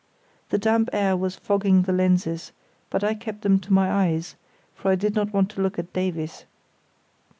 The 0.49 0.57
damp 0.57 0.89
air 0.93 1.15
was 1.15 1.35
fogging 1.35 1.83
the 1.83 1.91
lenses, 1.93 2.53
but 2.89 3.03
I 3.03 3.13
kept 3.13 3.43
them 3.43 3.59
to 3.59 3.71
my 3.71 3.91
eyes; 4.07 4.35
for 4.73 4.89
I 4.89 4.95
did 4.95 5.13
not 5.13 5.31
want 5.31 5.51
to 5.51 5.61
look 5.61 5.77
at 5.77 5.93
Davies. 5.93 6.45